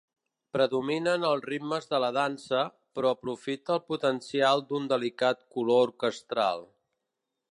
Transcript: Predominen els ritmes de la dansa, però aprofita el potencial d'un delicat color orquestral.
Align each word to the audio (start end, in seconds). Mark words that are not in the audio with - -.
Predominen 0.55 1.25
els 1.31 1.43
ritmes 1.49 1.85
de 1.91 1.99
la 2.03 2.09
dansa, 2.15 2.63
però 2.97 3.11
aprofita 3.17 3.75
el 3.77 3.83
potencial 3.93 4.65
d'un 4.71 4.89
delicat 4.95 5.47
color 5.57 5.85
orquestral. 5.91 6.69